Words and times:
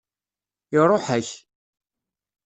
Iṛuḥ-ak. 0.79 1.29